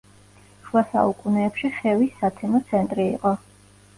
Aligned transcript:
შუა 0.67 0.81
საუკუნეებში 0.93 1.69
ხევის 1.75 2.17
სათემო 2.21 2.61
ცენტრი 2.71 3.05
იყო. 3.13 3.37